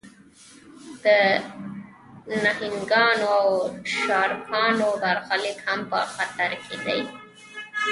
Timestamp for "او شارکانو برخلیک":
3.39-5.57